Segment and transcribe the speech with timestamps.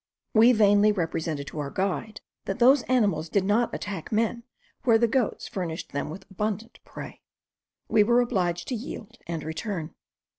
[0.33, 4.41] We vainly represented to our guide that those animals did not attack men
[4.83, 7.21] where the goats furnished them with abundant prey;
[7.87, 9.93] we were obliged to yield, and return.